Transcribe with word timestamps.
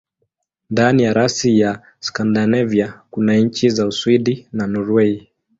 Ndani 0.69 1.03
ya 1.03 1.13
rasi 1.13 1.59
ya 1.59 1.81
Skandinavia 1.99 2.93
kuna 3.11 3.35
nchi 3.37 3.69
za 3.69 3.87
Uswidi 3.87 4.47
na 4.51 4.67
Norwei. 4.67 5.27